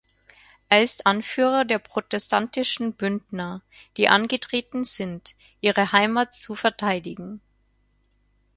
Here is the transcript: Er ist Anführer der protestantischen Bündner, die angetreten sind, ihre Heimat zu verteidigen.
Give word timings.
Er 0.67 0.81
ist 0.81 1.05
Anführer 1.05 1.63
der 1.63 1.77
protestantischen 1.77 2.93
Bündner, 2.93 3.61
die 3.97 4.09
angetreten 4.09 4.83
sind, 4.83 5.35
ihre 5.59 5.91
Heimat 5.91 6.33
zu 6.33 6.55
verteidigen. 6.55 7.39